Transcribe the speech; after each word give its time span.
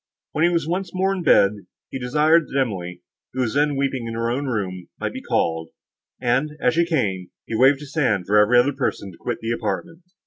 When 0.31 0.43
he 0.43 0.49
was 0.49 0.67
once 0.67 0.95
more 0.95 1.13
in 1.13 1.21
bed, 1.21 1.51
he 1.91 1.99
desired 1.99 2.47
that 2.47 2.59
Emily, 2.59 3.03
who 3.33 3.41
was 3.41 3.53
then 3.53 3.75
weeping 3.75 4.07
in 4.07 4.15
her 4.15 4.31
own 4.31 4.47
room, 4.47 4.87
might 4.99 5.13
be 5.13 5.21
called; 5.21 5.69
and, 6.19 6.53
as 6.59 6.73
she 6.73 6.87
came, 6.87 7.29
he 7.45 7.53
waved 7.53 7.81
his 7.81 7.93
hand 7.93 8.25
for 8.25 8.39
every 8.39 8.57
other 8.57 8.73
person 8.73 9.11
to 9.11 9.17
quit 9.19 9.41
the 9.41 9.51
apartment. 9.51 10.01